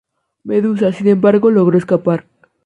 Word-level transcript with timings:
Medusa, 0.43 0.91
sin 0.93 1.07
embargo, 1.09 1.51
logró 1.51 1.77
escapar. 1.77 2.25